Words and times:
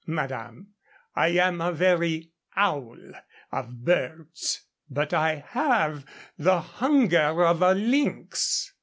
"Madame, 0.07 0.73
I 1.15 1.27
am 1.27 1.61
a 1.61 1.71
very 1.71 2.31
owl 2.55 2.97
of 3.51 3.85
birds. 3.85 4.65
But 4.89 5.13
I 5.13 5.35
have 5.49 6.07
the 6.39 6.59
hunger 6.59 7.45
of 7.45 7.61
a 7.61 7.75
lynx." 7.75 8.73